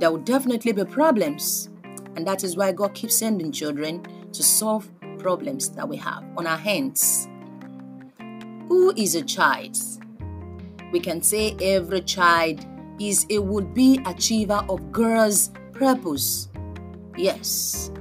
there 0.00 0.10
will 0.10 0.18
definitely 0.18 0.72
be 0.72 0.84
problems. 0.84 1.68
And 2.16 2.26
that 2.26 2.42
is 2.42 2.56
why 2.56 2.72
God 2.72 2.92
keeps 2.94 3.14
sending 3.14 3.52
children 3.52 4.04
to 4.32 4.42
solve 4.42 4.90
problems 5.18 5.68
that 5.70 5.88
we 5.88 5.96
have 5.98 6.24
on 6.36 6.48
our 6.48 6.56
hands. 6.56 7.28
Who 8.66 8.92
is 8.96 9.14
a 9.14 9.22
child? 9.22 9.78
We 10.90 10.98
can 10.98 11.22
say 11.22 11.56
every 11.62 12.00
child 12.00 12.66
is 12.98 13.24
a 13.30 13.38
would 13.38 13.74
be 13.74 14.00
achiever 14.06 14.64
of 14.68 14.90
God's 14.90 15.52
purpose. 15.72 16.48
Yes, 17.16 17.92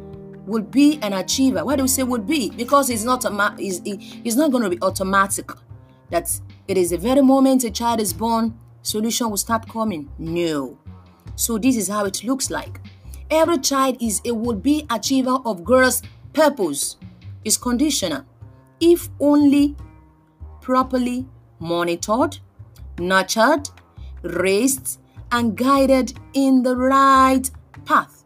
will 0.48 0.64
be 0.64 0.98
an 1.04 1.14
achiever. 1.14 1.64
Why 1.64 1.76
do 1.76 1.84
we 1.84 1.88
say 1.88 2.02
would 2.02 2.26
be? 2.26 2.50
Because 2.50 2.90
it's 2.90 3.04
not 3.04 3.26
a 3.26 3.56
it's, 3.60 3.80
it's 3.86 4.36
not 4.36 4.52
going 4.52 4.64
to 4.64 4.72
be 4.72 4.82
automatic. 4.82 5.52
That 6.10 6.28
it 6.68 6.78
is 6.78 6.92
the 6.92 6.98
very 6.98 7.22
moment 7.22 7.64
a 7.64 7.72
child 7.72 8.00
is 8.00 8.14
born, 8.14 8.58
solution 8.82 9.30
will 9.30 9.38
start 9.38 9.68
coming. 9.68 10.10
No. 10.18 10.78
So 11.36 11.58
this 11.58 11.76
is 11.76 11.88
how 11.88 12.06
it 12.06 12.24
looks 12.24 12.50
like. 12.50 12.80
Every 13.30 13.58
child 13.58 13.98
is 14.02 14.22
a 14.26 14.34
would 14.34 14.62
be 14.62 14.86
achiever 14.90 15.40
of 15.46 15.64
God's 15.64 16.02
purpose. 16.34 16.98
Is 17.44 17.58
conditional. 17.58 18.24
If 18.80 19.10
only 19.20 19.76
properly 20.62 21.26
monitored, 21.60 22.38
nurtured, 23.00 23.70
raised, 24.22 25.00
and 25.32 25.58
guided 25.58 26.14
in 26.34 26.64
the 26.64 26.76
right 26.76 27.50
path. 27.86 28.24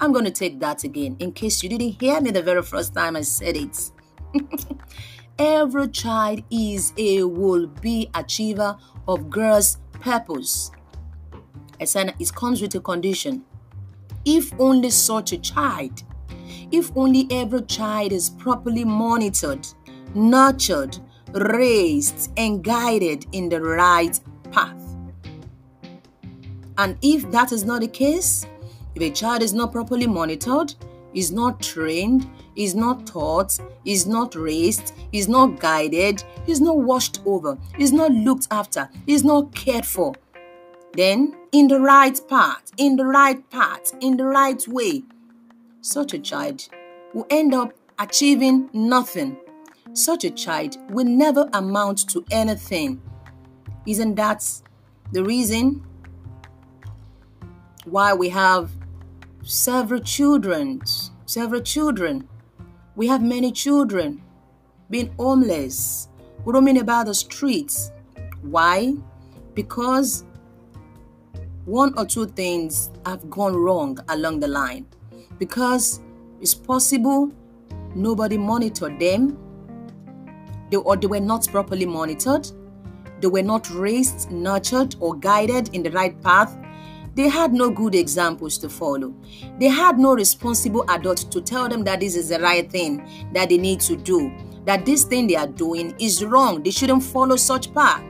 I'm 0.00 0.12
going 0.12 0.24
to 0.24 0.30
take 0.30 0.58
that 0.60 0.82
again 0.84 1.16
in 1.20 1.32
case 1.32 1.62
you 1.62 1.68
didn't 1.68 2.00
hear 2.00 2.20
me 2.20 2.30
the 2.30 2.42
very 2.42 2.62
first 2.62 2.94
time 2.94 3.16
I 3.16 3.20
said 3.20 3.56
it. 3.56 3.90
Every 5.40 5.88
child 5.88 6.42
is 6.50 6.92
a 6.98 7.24
will 7.24 7.66
be 7.66 8.10
achiever 8.14 8.76
of 9.08 9.30
God's 9.30 9.78
purpose. 9.92 10.70
Said 11.82 12.14
it 12.18 12.34
comes 12.34 12.60
with 12.60 12.74
a 12.74 12.80
condition. 12.80 13.42
If 14.26 14.52
only 14.60 14.90
such 14.90 15.32
a 15.32 15.38
child, 15.38 16.02
if 16.70 16.94
only 16.94 17.26
every 17.30 17.62
child 17.62 18.12
is 18.12 18.28
properly 18.28 18.84
monitored, 18.84 19.66
nurtured, 20.14 20.98
raised, 21.32 22.30
and 22.36 22.62
guided 22.62 23.24
in 23.32 23.48
the 23.48 23.62
right 23.62 24.20
path. 24.52 24.94
And 26.76 26.98
if 27.00 27.30
that 27.30 27.52
is 27.52 27.64
not 27.64 27.80
the 27.80 27.88
case, 27.88 28.44
if 28.94 29.00
a 29.00 29.10
child 29.10 29.40
is 29.40 29.54
not 29.54 29.72
properly 29.72 30.06
monitored, 30.06 30.74
is 31.14 31.32
not 31.32 31.60
trained, 31.60 32.28
is 32.56 32.74
not 32.74 33.06
taught, 33.06 33.58
is 33.84 34.06
not 34.06 34.34
raised, 34.34 34.92
is 35.12 35.28
not 35.28 35.58
guided, 35.60 36.22
is 36.46 36.60
not 36.60 36.78
washed 36.78 37.20
over, 37.26 37.58
is 37.78 37.92
not 37.92 38.12
looked 38.12 38.48
after, 38.50 38.88
is 39.06 39.24
not 39.24 39.54
cared 39.54 39.86
for, 39.86 40.14
then 40.94 41.36
in 41.52 41.68
the 41.68 41.80
right 41.80 42.20
path, 42.28 42.72
in 42.76 42.96
the 42.96 43.06
right 43.06 43.48
path, 43.50 43.92
in 44.00 44.16
the 44.16 44.24
right 44.24 44.66
way, 44.68 45.02
such 45.80 46.14
a 46.14 46.18
child 46.18 46.68
will 47.14 47.26
end 47.30 47.54
up 47.54 47.72
achieving 47.98 48.68
nothing. 48.72 49.36
Such 49.92 50.24
a 50.24 50.30
child 50.30 50.76
will 50.90 51.06
never 51.06 51.48
amount 51.52 52.08
to 52.10 52.24
anything. 52.30 53.00
Isn't 53.86 54.14
that 54.16 54.44
the 55.12 55.24
reason 55.24 55.84
why 57.84 58.14
we 58.14 58.28
have 58.28 58.70
several 59.42 60.00
children, 60.00 60.82
several 61.30 61.60
children. 61.60 62.28
We 62.96 63.06
have 63.06 63.22
many 63.22 63.52
children 63.52 64.20
being 64.90 65.14
homeless, 65.16 66.08
roaming 66.44 66.78
about 66.78 67.06
the 67.06 67.14
streets. 67.14 67.92
Why? 68.42 68.94
Because 69.54 70.24
one 71.66 71.96
or 71.96 72.04
two 72.04 72.26
things 72.26 72.90
have 73.06 73.30
gone 73.30 73.54
wrong 73.54 73.98
along 74.08 74.40
the 74.40 74.48
line. 74.48 74.86
Because 75.38 76.00
it's 76.40 76.54
possible 76.54 77.30
nobody 77.94 78.36
monitored 78.36 78.98
them, 78.98 79.38
they, 80.70 80.78
or 80.78 80.96
they 80.96 81.06
were 81.06 81.20
not 81.20 81.46
properly 81.48 81.86
monitored, 81.86 82.50
they 83.20 83.28
were 83.28 83.42
not 83.42 83.70
raised, 83.70 84.32
nurtured, 84.32 84.96
or 84.98 85.14
guided 85.14 85.72
in 85.74 85.84
the 85.84 85.90
right 85.92 86.20
path 86.22 86.58
they 87.20 87.28
had 87.28 87.52
no 87.52 87.68
good 87.68 87.94
examples 87.94 88.56
to 88.56 88.70
follow. 88.70 89.14
They 89.58 89.66
had 89.66 89.98
no 89.98 90.14
responsible 90.14 90.86
adult 90.88 91.30
to 91.30 91.42
tell 91.42 91.68
them 91.68 91.84
that 91.84 92.00
this 92.00 92.16
is 92.16 92.30
the 92.30 92.40
right 92.40 92.70
thing 92.70 93.06
that 93.34 93.50
they 93.50 93.58
need 93.58 93.80
to 93.80 93.94
do, 93.94 94.32
that 94.64 94.86
this 94.86 95.04
thing 95.04 95.26
they 95.26 95.36
are 95.36 95.46
doing 95.46 95.94
is 96.00 96.24
wrong. 96.24 96.62
They 96.62 96.70
shouldn't 96.70 97.02
follow 97.02 97.36
such 97.36 97.74
path. 97.74 98.02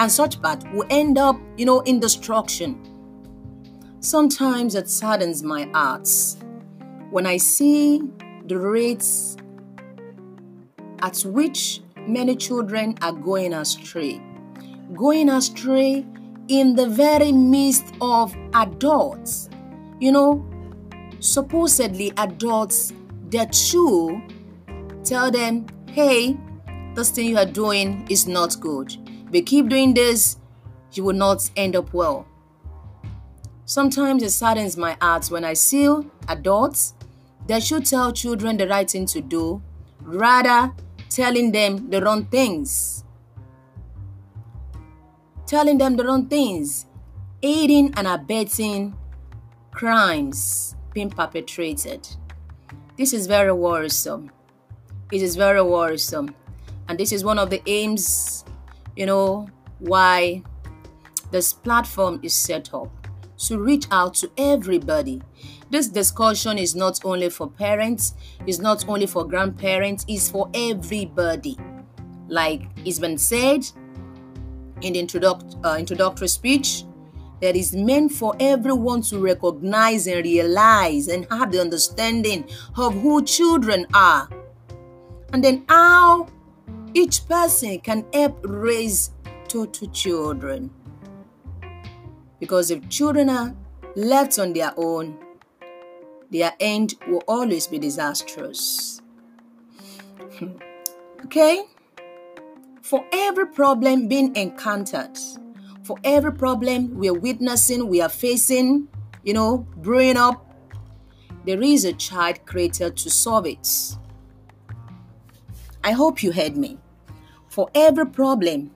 And 0.00 0.10
such 0.10 0.42
path 0.42 0.64
will 0.72 0.84
end 0.90 1.16
up, 1.16 1.40
you 1.56 1.64
know, 1.64 1.78
in 1.82 2.00
destruction. 2.00 2.76
Sometimes 4.00 4.74
it 4.74 4.90
saddens 4.90 5.44
my 5.44 5.70
heart 5.72 6.08
when 7.10 7.26
I 7.26 7.36
see 7.36 8.02
the 8.46 8.58
rates 8.58 9.36
at 11.02 11.20
which 11.20 11.82
many 12.00 12.34
children 12.34 12.96
are 13.00 13.12
going 13.12 13.52
astray. 13.52 14.20
Going 14.94 15.28
astray 15.28 16.04
in 16.50 16.74
the 16.74 16.88
very 16.88 17.30
midst 17.30 17.94
of 18.00 18.36
adults. 18.54 19.48
You 20.00 20.12
know, 20.12 20.44
supposedly 21.20 22.12
adults 22.16 22.92
that 23.30 23.52
too 23.52 24.20
tell 25.04 25.30
them, 25.30 25.66
hey, 25.86 26.36
this 26.94 27.10
thing 27.10 27.28
you 27.28 27.38
are 27.38 27.46
doing 27.46 28.04
is 28.10 28.26
not 28.26 28.58
good. 28.60 28.96
If 29.28 29.34
you 29.34 29.42
keep 29.42 29.68
doing 29.68 29.94
this, 29.94 30.38
you 30.92 31.04
will 31.04 31.14
not 31.14 31.48
end 31.56 31.76
up 31.76 31.94
well. 31.94 32.26
Sometimes 33.64 34.24
it 34.24 34.30
saddens 34.30 34.76
my 34.76 34.96
heart 35.00 35.28
when 35.28 35.44
I 35.44 35.52
see 35.52 35.88
adults 36.28 36.94
that 37.46 37.62
should 37.62 37.86
tell 37.86 38.12
children 38.12 38.56
the 38.56 38.66
right 38.66 38.90
thing 38.90 39.06
to 39.06 39.20
do, 39.20 39.62
rather 40.00 40.72
telling 41.08 41.52
them 41.52 41.90
the 41.90 42.02
wrong 42.02 42.24
things 42.24 43.04
telling 45.50 45.78
them 45.78 45.96
the 45.96 46.04
wrong 46.04 46.28
things, 46.28 46.86
aiding 47.42 47.92
and 47.96 48.06
abetting 48.06 48.96
crimes 49.72 50.76
being 50.94 51.10
perpetrated. 51.10 52.08
This 52.96 53.12
is 53.12 53.26
very 53.26 53.52
worrisome. 53.52 54.30
It 55.10 55.22
is 55.22 55.34
very 55.34 55.60
worrisome. 55.60 56.36
And 56.88 56.96
this 56.96 57.10
is 57.10 57.24
one 57.24 57.36
of 57.36 57.50
the 57.50 57.60
aims, 57.66 58.44
you 58.94 59.06
know, 59.06 59.48
why 59.80 60.44
this 61.32 61.52
platform 61.52 62.20
is 62.22 62.32
set 62.32 62.72
up 62.72 63.08
to 63.38 63.58
reach 63.58 63.86
out 63.90 64.14
to 64.14 64.30
everybody. 64.38 65.20
This 65.68 65.88
discussion 65.88 66.58
is 66.58 66.76
not 66.76 67.04
only 67.04 67.28
for 67.28 67.50
parents, 67.50 68.14
it's 68.46 68.60
not 68.60 68.88
only 68.88 69.06
for 69.08 69.26
grandparents, 69.26 70.04
it's 70.06 70.30
for 70.30 70.48
everybody. 70.54 71.58
Like 72.28 72.68
it's 72.84 73.00
been 73.00 73.18
said, 73.18 73.66
in 74.82 74.94
the 74.94 74.98
introduct, 74.98 75.56
uh, 75.64 75.76
introductory 75.78 76.28
speech 76.28 76.84
that 77.40 77.56
is 77.56 77.74
meant 77.74 78.12
for 78.12 78.34
everyone 78.38 79.02
to 79.02 79.18
recognize 79.18 80.06
and 80.06 80.24
realize 80.24 81.08
and 81.08 81.26
have 81.30 81.50
the 81.50 81.60
understanding 81.60 82.44
of 82.76 82.94
who 83.00 83.24
children 83.24 83.86
are. 83.94 84.28
And 85.32 85.42
then 85.42 85.64
how 85.68 86.28
each 86.94 87.26
person 87.26 87.80
can 87.80 88.04
help 88.12 88.38
raise 88.42 89.10
total 89.48 89.88
children. 89.88 90.70
Because 92.38 92.70
if 92.70 92.88
children 92.88 93.30
are 93.30 93.54
left 93.96 94.38
on 94.38 94.52
their 94.52 94.72
own, 94.76 95.18
their 96.30 96.52
end 96.60 96.94
will 97.08 97.22
always 97.26 97.66
be 97.66 97.78
disastrous. 97.78 99.00
okay? 101.24 101.64
For 102.90 103.06
every 103.12 103.46
problem 103.46 104.08
being 104.08 104.34
encountered, 104.34 105.16
for 105.84 105.96
every 106.02 106.32
problem 106.32 106.98
we 106.98 107.08
are 107.08 107.14
witnessing, 107.14 107.86
we 107.86 108.00
are 108.00 108.08
facing, 108.08 108.88
you 109.22 109.32
know, 109.32 109.58
brewing 109.76 110.16
up, 110.16 110.44
there 111.46 111.62
is 111.62 111.84
a 111.84 111.92
child 111.92 112.44
created 112.46 112.96
to 112.96 113.08
solve 113.08 113.46
it. 113.46 113.96
I 115.84 115.92
hope 115.92 116.20
you 116.20 116.32
heard 116.32 116.56
me. 116.56 116.78
For 117.46 117.70
every 117.76 118.06
problem 118.06 118.72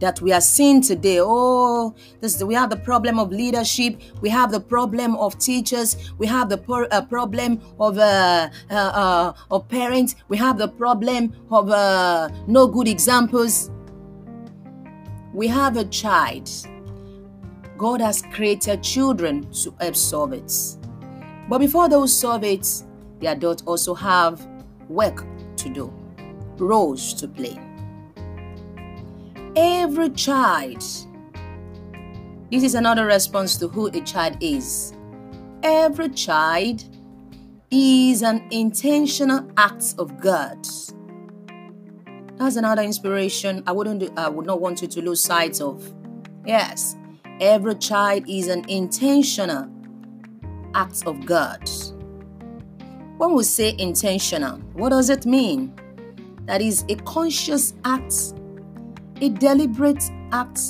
that 0.00 0.20
we 0.20 0.32
are 0.32 0.40
seeing 0.40 0.80
today. 0.80 1.18
Oh, 1.20 1.94
this 2.20 2.42
we 2.42 2.54
have 2.54 2.70
the 2.70 2.76
problem 2.76 3.18
of 3.18 3.30
leadership. 3.30 4.00
We 4.20 4.28
have 4.30 4.50
the 4.50 4.60
problem 4.60 5.14
of 5.16 5.38
teachers. 5.38 6.12
We 6.18 6.26
have 6.26 6.48
the 6.48 6.60
uh, 6.90 7.02
problem 7.02 7.60
of 7.78 7.98
uh, 7.98 8.48
uh, 8.70 8.74
uh, 8.74 9.32
of 9.50 9.68
parents. 9.68 10.16
We 10.28 10.36
have 10.38 10.58
the 10.58 10.68
problem 10.68 11.34
of 11.50 11.70
uh, 11.70 12.28
no 12.46 12.66
good 12.66 12.88
examples. 12.88 13.70
We 15.32 15.46
have 15.46 15.76
a 15.76 15.84
child. 15.84 16.50
God 17.78 18.00
has 18.00 18.22
created 18.32 18.82
children 18.82 19.50
to 19.52 19.74
help 19.80 19.96
solve 19.96 20.32
it. 20.32 20.52
But 21.48 21.58
before 21.58 21.88
those 21.88 22.16
solve 22.16 22.44
it, 22.44 22.66
the 23.20 23.28
adults 23.28 23.62
also 23.66 23.94
have 23.94 24.46
work 24.88 25.24
to 25.56 25.68
do, 25.68 25.92
roles 26.58 27.14
to 27.14 27.28
play 27.28 27.69
every 29.56 30.10
child. 30.10 30.82
This 32.50 32.62
is 32.62 32.74
another 32.74 33.06
response 33.06 33.56
to 33.58 33.68
who 33.68 33.86
a 33.88 34.00
child 34.00 34.36
is. 34.40 34.92
Every 35.62 36.08
child 36.10 36.84
is 37.70 38.22
an 38.22 38.46
intentional 38.50 39.48
act 39.56 39.94
of 39.98 40.20
God. 40.20 40.66
That's 42.36 42.56
another 42.56 42.82
inspiration 42.82 43.62
I 43.66 43.72
wouldn't 43.72 44.18
I 44.18 44.28
would 44.28 44.46
not 44.46 44.60
want 44.60 44.82
you 44.82 44.88
to 44.88 45.02
lose 45.02 45.22
sight 45.22 45.60
of. 45.60 45.94
Yes, 46.46 46.96
every 47.40 47.74
child 47.74 48.24
is 48.28 48.48
an 48.48 48.64
intentional 48.68 49.70
act 50.74 51.02
of 51.06 51.26
God. 51.26 51.68
When 53.18 53.34
we 53.34 53.44
say 53.44 53.76
intentional, 53.78 54.56
what 54.72 54.88
does 54.88 55.10
it 55.10 55.26
mean? 55.26 55.74
That 56.46 56.62
is 56.62 56.84
a 56.88 56.96
conscious 56.96 57.74
act, 57.84 58.32
a 59.20 59.28
deliberate 59.28 60.02
act, 60.32 60.60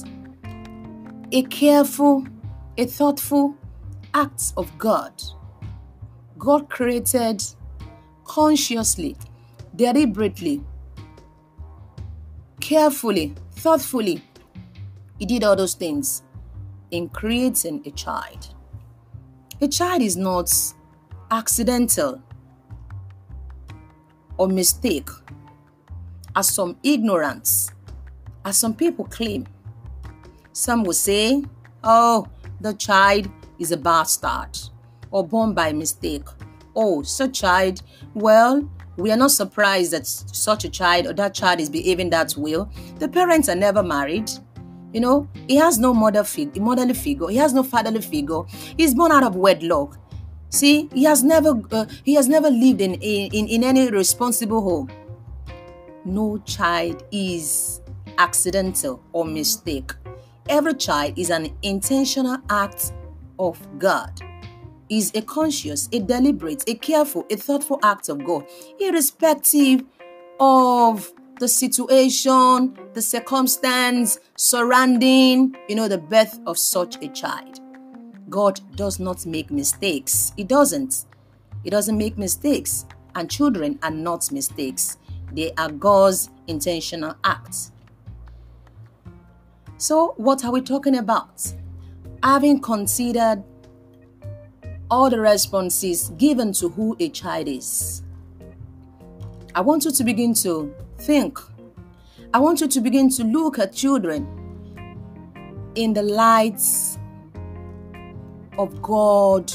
a 1.31 1.43
careful, 1.45 2.27
a 2.77 2.85
thoughtful 2.85 3.55
act 4.15 4.53
of 4.57 4.77
God. 4.77 5.13
God 6.39 6.69
created 6.69 7.43
consciously, 8.25 9.17
deliberately, 9.77 10.65
carefully, 12.61 13.35
thoughtfully. 13.53 14.23
He 15.19 15.27
did 15.27 15.45
all 15.45 15.55
those 15.55 15.75
things 15.75 16.23
in 16.91 17.09
creating 17.09 17.83
a 17.87 17.91
child. 17.91 18.55
A 19.61 19.69
child 19.69 20.03
is 20.03 20.17
not 20.17 20.51
accidental 21.31 22.21
or 24.39 24.49
mistake, 24.49 25.09
as 26.35 26.49
some 26.49 26.77
ignorance, 26.83 27.71
as 28.45 28.59
some 28.59 28.75
people 28.75 29.05
claim. 29.07 29.47
Some 30.53 30.85
will 30.85 30.93
say, 30.93 31.43
oh, 31.85 32.27
the 32.61 32.75
child 32.75 33.31
is 33.59 33.73
a 33.73 33.77
bastard 33.77 34.59
or 35.11 35.27
born 35.27 35.55
by 35.55 35.73
mistake. 35.73 36.25
Oh, 36.75 37.03
such 37.03 37.41
child, 37.41 37.83
well, 38.15 38.69
we 38.97 39.11
are 39.11 39.17
not 39.17 39.31
surprised 39.31 39.93
that 39.93 40.07
such 40.07 40.65
a 40.65 40.69
child 40.69 41.07
or 41.07 41.13
that 41.15 41.35
child 41.35 41.61
is 41.61 41.71
behaving 41.71 42.11
that 42.11 42.37
way. 42.37 42.57
The 42.99 43.09
parents 43.09 43.49
are 43.49 43.55
never 43.55 43.83
married. 43.83 44.31
You 44.93 45.01
know, 45.01 45.29
he 45.47 45.57
has 45.57 45.79
no 45.79 45.95
mother 45.95 46.25
fig- 46.25 46.61
motherly 46.61 46.95
figure. 46.95 47.29
He 47.29 47.37
has 47.37 47.53
no 47.53 47.63
fatherly 47.63 48.01
figure. 48.01 48.43
He's 48.77 48.95
born 48.95 49.13
out 49.13 49.23
of 49.23 49.37
wedlock. 49.37 49.97
See, 50.51 50.89
he 50.93 51.05
has 51.05 51.23
never 51.23 51.61
uh, 51.71 51.87
he 52.05 52.15
has 52.15 52.27
never 52.29 52.51
lived 52.51 52.81
in, 52.81 52.95
in 52.95 53.47
in 53.47 53.63
any 53.63 53.89
responsible 53.89 54.61
home. 54.61 54.91
No 56.05 56.39
child 56.39 57.05
is 57.13 57.81
accidental 58.21 59.03
or 59.13 59.25
mistake. 59.25 59.93
Every 60.49 60.75
child 60.75 61.19
is 61.19 61.31
an 61.31 61.57
intentional 61.63 62.39
act 62.51 62.93
of 63.39 63.59
God. 63.79 64.21
Is 64.91 65.13
a 65.15 65.23
conscious, 65.23 65.89
a 65.93 66.01
deliberate, 66.01 66.65
a 66.69 66.75
careful, 66.75 67.25
a 67.31 67.37
thoughtful 67.37 67.79
act 67.83 68.09
of 68.09 68.25
God, 68.25 68.45
irrespective 68.79 69.85
of 70.41 71.13
the 71.39 71.49
situation, 71.49 72.77
the 72.93 73.01
circumstance 73.01 74.19
surrounding, 74.37 75.57
you 75.69 75.77
know, 75.77 75.89
the 75.89 75.99
birth 75.99 76.39
of 76.47 76.59
such 76.59 77.03
a 77.03 77.09
child. 77.09 77.61
God 78.29 78.61
does 78.77 79.01
not 79.01 79.25
make 79.27 79.51
mistakes. 79.51 80.33
He 80.37 80.45
doesn't. 80.45 81.07
He 81.65 81.71
doesn't 81.71 81.97
make 81.97 82.19
mistakes. 82.19 82.85
And 83.15 83.31
children 83.31 83.79
are 83.83 83.91
not 83.91 84.31
mistakes. 84.33 84.99
They 85.33 85.53
are 85.57 85.71
God's 85.71 86.31
intentional 86.47 87.15
acts. 87.25 87.73
So, 89.81 90.13
what 90.19 90.45
are 90.45 90.53
we 90.53 90.61
talking 90.61 90.97
about? 90.99 91.55
Having 92.23 92.61
considered 92.61 93.43
all 94.91 95.09
the 95.09 95.19
responses 95.19 96.11
given 96.19 96.53
to 96.53 96.69
who 96.69 96.95
a 97.01 97.09
child 97.09 97.49
is, 97.49 98.03
I 99.55 99.63
want 99.63 99.87
you 99.87 99.91
to 99.91 100.05
begin 100.05 100.35
to 100.35 100.75
think. 100.99 101.39
I 102.35 102.41
want 102.41 102.61
you 102.61 102.69
to 102.69 102.81
begin 102.83 103.09
to 103.09 103.25
look 103.25 103.59
at 103.59 103.73
children 103.73 104.29
in 105.77 105.95
the 105.95 106.03
lights 106.03 106.99
of 108.59 108.83
God, 108.83 109.51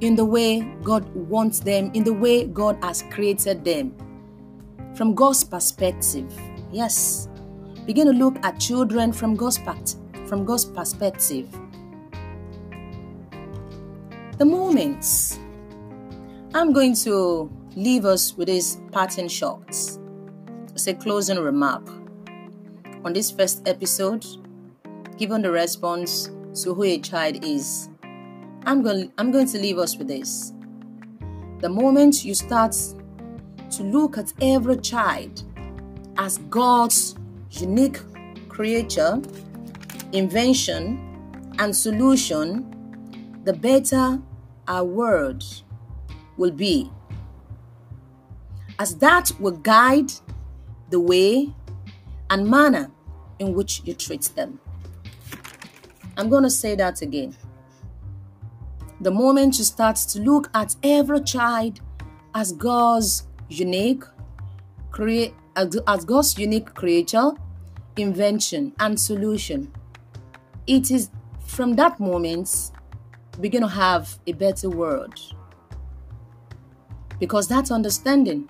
in 0.00 0.14
the 0.14 0.24
way 0.24 0.60
God 0.84 1.12
wants 1.12 1.58
them, 1.58 1.90
in 1.92 2.04
the 2.04 2.14
way 2.14 2.44
God 2.46 2.78
has 2.84 3.02
created 3.10 3.64
them. 3.64 3.96
From 4.94 5.16
God's 5.16 5.42
perspective, 5.42 6.32
yes. 6.70 7.26
Begin 7.90 8.06
to 8.06 8.12
look 8.12 8.36
at 8.44 8.60
children 8.60 9.12
from 9.12 9.34
God's, 9.34 9.58
from 10.28 10.44
God's 10.44 10.64
perspective. 10.64 11.48
The 14.38 14.44
moments 14.44 15.40
I'm 16.54 16.72
going 16.72 16.94
to 16.98 17.50
leave 17.74 18.04
us 18.04 18.36
with 18.36 18.46
this 18.46 18.78
parting 18.92 19.26
shots. 19.26 19.98
It's 20.72 20.86
a 20.86 20.94
closing 20.94 21.40
remark. 21.40 21.84
On 23.04 23.12
this 23.12 23.32
first 23.32 23.66
episode, 23.66 24.24
given 25.18 25.42
the 25.42 25.50
response 25.50 26.30
to 26.62 26.72
who 26.72 26.84
a 26.84 27.00
child 27.00 27.44
is, 27.44 27.88
I'm 28.66 28.82
going, 28.84 29.12
I'm 29.18 29.32
going 29.32 29.48
to 29.48 29.58
leave 29.58 29.78
us 29.78 29.96
with 29.96 30.06
this. 30.06 30.52
The 31.58 31.68
moment 31.68 32.24
you 32.24 32.34
start 32.34 32.76
to 33.72 33.82
look 33.82 34.16
at 34.16 34.32
every 34.40 34.76
child 34.76 35.42
as 36.16 36.38
God's 36.50 37.16
unique 37.50 37.98
creature, 38.48 39.20
invention, 40.12 41.06
and 41.58 41.74
solution, 41.74 42.66
the 43.44 43.52
better 43.52 44.20
our 44.68 44.84
world 44.84 45.42
will 46.36 46.50
be. 46.50 46.90
As 48.78 48.96
that 48.96 49.32
will 49.40 49.56
guide 49.58 50.12
the 50.90 51.00
way 51.00 51.54
and 52.30 52.48
manner 52.48 52.90
in 53.38 53.54
which 53.54 53.82
you 53.84 53.94
treat 53.94 54.22
them. 54.36 54.60
I'm 56.16 56.28
going 56.28 56.44
to 56.44 56.50
say 56.50 56.74
that 56.76 57.02
again. 57.02 57.36
The 59.00 59.10
moment 59.10 59.58
you 59.58 59.64
start 59.64 59.96
to 59.96 60.20
look 60.20 60.50
at 60.54 60.76
every 60.82 61.20
child 61.22 61.80
as 62.34 62.52
God's 62.52 63.26
unique 63.48 64.04
create 64.90 65.34
as 65.56 66.04
God's 66.04 66.38
unique 66.38 66.74
creature, 66.74 67.32
invention, 67.96 68.72
and 68.78 68.98
solution. 68.98 69.72
It 70.66 70.90
is 70.90 71.10
from 71.44 71.74
that 71.76 71.98
moment 71.98 72.70
we 73.36 73.42
begin 73.42 73.62
to 73.62 73.68
have 73.68 74.18
a 74.26 74.32
better 74.32 74.68
world. 74.68 75.14
Because 77.18 77.48
that 77.48 77.70
understanding, 77.70 78.48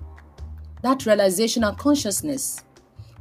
that 0.82 1.06
realization 1.06 1.64
and 1.64 1.76
consciousness 1.76 2.62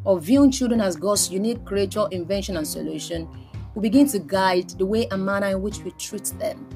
of 0.05 0.23
viewing 0.23 0.51
children 0.51 0.81
as 0.81 0.95
God's 0.95 1.31
unique 1.31 1.65
creature, 1.65 2.07
invention, 2.11 2.57
and 2.57 2.67
solution 2.67 3.27
will 3.73 3.81
begin 3.81 4.07
to 4.09 4.19
guide 4.19 4.69
the 4.71 4.85
way 4.85 5.07
and 5.11 5.25
manner 5.25 5.47
in 5.47 5.61
which 5.61 5.79
we 5.83 5.91
treat 5.91 6.25
them. 6.39 6.67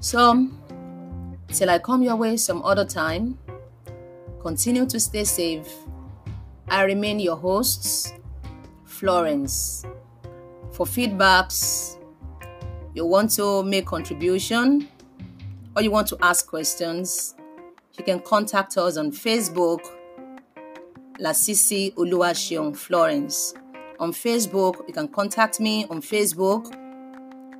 So, 0.00 0.48
till 1.48 1.70
I 1.70 1.78
come 1.78 2.02
your 2.02 2.16
way 2.16 2.36
some 2.36 2.62
other 2.62 2.84
time, 2.84 3.38
Continue 4.40 4.86
to 4.86 4.98
stay 4.98 5.24
safe. 5.24 5.68
I 6.68 6.84
remain 6.84 7.20
your 7.20 7.36
host, 7.36 8.14
Florence. 8.84 9.84
For 10.72 10.86
feedbacks, 10.86 11.98
you 12.94 13.04
want 13.04 13.32
to 13.32 13.62
make 13.62 13.84
contribution 13.86 14.88
or 15.76 15.82
you 15.82 15.90
want 15.90 16.06
to 16.08 16.16
ask 16.22 16.46
questions, 16.46 17.34
you 17.98 18.04
can 18.04 18.20
contact 18.20 18.78
us 18.78 18.96
on 18.96 19.12
Facebook, 19.12 19.80
La 21.18 21.30
Lasisi 21.30 21.94
Oluwaseun 21.96 22.74
Florence. 22.74 23.52
On 23.98 24.10
Facebook, 24.10 24.88
you 24.88 24.94
can 24.94 25.08
contact 25.08 25.60
me 25.60 25.84
on 25.90 26.00
Facebook, 26.00 26.72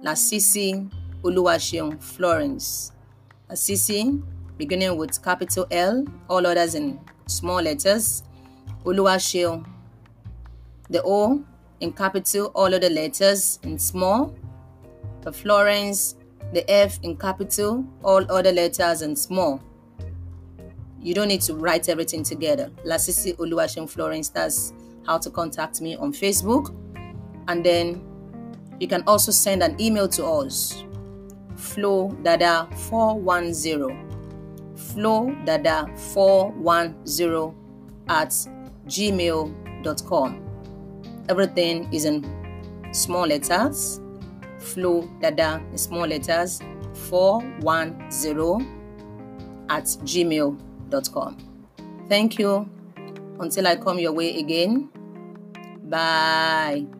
La 0.02 0.12
Lasisi 0.12 0.90
Oluwaseun 1.22 2.02
Florence. 2.02 2.92
Lasisi 3.50 4.22
beginning 4.60 4.96
with 4.98 5.22
capital 5.24 5.66
L, 5.70 6.04
all 6.28 6.46
others 6.46 6.74
in 6.74 7.00
small 7.26 7.62
letters. 7.62 8.22
Oluwaseun. 8.84 9.64
The 10.90 11.00
O 11.02 11.42
in 11.80 11.92
capital, 11.92 12.52
all 12.54 12.74
other 12.74 12.90
letters 12.90 13.58
in 13.62 13.78
small. 13.78 14.34
The 15.22 15.32
Florence, 15.32 16.16
the 16.52 16.70
F 16.70 16.98
in 17.02 17.16
capital, 17.16 17.86
all 18.04 18.30
other 18.30 18.52
letters 18.52 19.00
in 19.00 19.16
small. 19.16 19.62
You 21.00 21.14
don't 21.14 21.28
need 21.28 21.40
to 21.42 21.54
write 21.54 21.88
everything 21.88 22.22
together. 22.22 22.70
Lasisi 22.84 23.34
Oluwaseun 23.36 23.88
Florence, 23.88 24.28
that's 24.28 24.74
how 25.06 25.16
to 25.16 25.30
contact 25.30 25.80
me 25.80 25.96
on 25.96 26.12
Facebook. 26.12 26.74
And 27.48 27.64
then 27.64 28.02
you 28.78 28.88
can 28.88 29.02
also 29.06 29.32
send 29.32 29.62
an 29.62 29.80
email 29.80 30.06
to 30.08 30.26
us, 30.26 30.84
flowdada410 31.56 34.09
flowdada410 34.94 37.54
at 38.08 38.30
gmail.com. 38.86 40.46
Everything 41.28 41.92
is 41.92 42.04
in 42.04 42.24
small 42.92 43.26
letters. 43.26 44.00
Flow 44.58 45.08
dada 45.20 45.62
in 45.70 45.78
small 45.78 46.06
letters 46.06 46.60
410 47.08 48.66
at 49.68 49.84
gmail.com. 49.84 51.36
Thank 52.08 52.38
you. 52.38 52.68
Until 53.38 53.66
I 53.66 53.76
come 53.76 53.98
your 53.98 54.12
way 54.12 54.38
again. 54.38 54.90
Bye. 55.88 56.99